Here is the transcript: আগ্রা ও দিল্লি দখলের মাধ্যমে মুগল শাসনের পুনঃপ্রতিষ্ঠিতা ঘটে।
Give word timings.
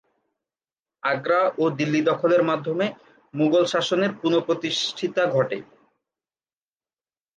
আগ্রা 1.03 1.41
ও 1.57 1.63
দিল্লি 1.77 2.01
দখলের 2.01 2.43
মাধ্যমে 2.43 2.85
মুগল 3.33 3.63
শাসনের 3.65 4.11
পুনঃপ্রতিষ্ঠিতা 4.21 5.23
ঘটে। 5.35 5.57